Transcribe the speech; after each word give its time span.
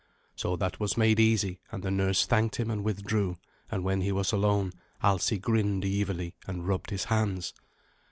So 0.35 0.55
that 0.55 0.79
was 0.79 0.97
made 0.97 1.19
easy, 1.19 1.59
and 1.71 1.83
the 1.83 1.91
nurse 1.91 2.25
thanked 2.25 2.55
him 2.55 2.71
and 2.71 2.83
withdrew; 2.83 3.37
and 3.69 3.83
when 3.83 4.01
he 4.01 4.11
was 4.11 4.31
alone, 4.31 4.73
Alsi 5.03 5.37
grinned 5.37 5.85
evilly 5.85 6.33
and 6.47 6.67
rubbed 6.67 6.89
his 6.89 7.03
hands. 7.03 7.53